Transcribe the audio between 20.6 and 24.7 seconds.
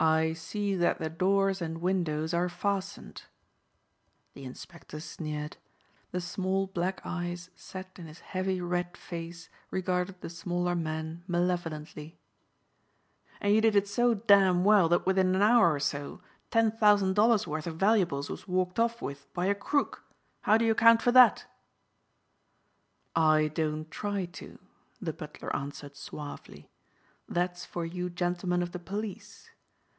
you account for that?" "I don't try to,"